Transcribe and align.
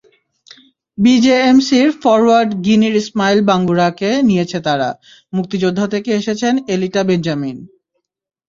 বিজেএমসির 0.97 1.87
forward 2.01 2.51
গিনির 2.65 2.95
Ismail 3.01 3.39
বাঙ্গুরাকে 3.49 4.09
নিয়েছে 4.29 4.59
তারা, 4.67 4.89
মুক্তিযোদ্ধা 5.33 5.85
থেকে 5.93 6.09
এসেছেন 6.19 6.53
এলিটা 6.73 7.01
বেঞ্জামিন। 7.03 7.57